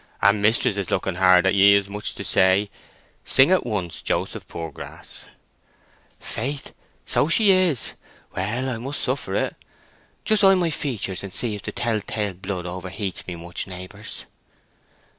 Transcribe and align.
"And 0.19 0.41
mistress 0.41 0.77
is 0.77 0.89
looking 0.89 1.13
hard 1.13 1.45
at 1.45 1.53
ye, 1.53 1.75
as 1.75 1.87
much 1.87 2.07
as 2.07 2.13
to 2.15 2.23
say, 2.23 2.71
'Sing 3.23 3.51
at 3.51 3.67
once, 3.67 4.01
Joseph 4.01 4.47
Poorgrass.'" 4.47 5.25
"Faith, 6.19 6.73
so 7.05 7.27
she 7.27 7.51
is; 7.51 7.93
well, 8.35 8.67
I 8.67 8.79
must 8.79 8.99
suffer 8.99 9.35
it!... 9.35 9.55
Just 10.25 10.43
eye 10.43 10.55
my 10.55 10.71
features, 10.71 11.21
and 11.21 11.31
see 11.31 11.53
if 11.53 11.61
the 11.61 11.71
tell 11.71 12.01
tale 12.01 12.33
blood 12.33 12.65
overheats 12.65 13.27
me 13.27 13.35
much, 13.35 13.67
neighbours?" 13.67 14.25